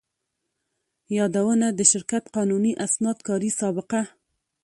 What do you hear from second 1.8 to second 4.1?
شرکت قانوني اسناد، کاري سابقه،